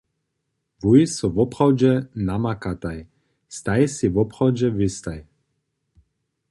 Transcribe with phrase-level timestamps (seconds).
[0.81, 1.91] Wój so woprawdźe
[2.27, 2.99] namakataj,
[3.57, 5.19] staj sej woprawdźe wěstaj?